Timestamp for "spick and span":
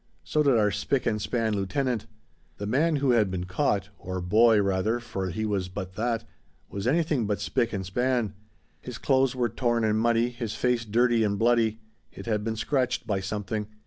0.71-1.53, 7.39-8.33